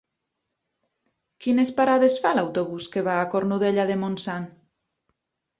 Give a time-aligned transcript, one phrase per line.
[1.45, 4.49] Quines parades fa l'autobús que va a Cornudella de Montsant?